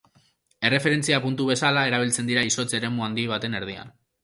[0.69, 3.97] Erreferentzia puntu bezala erabiltzen dira izotz eremu handi baten erdian.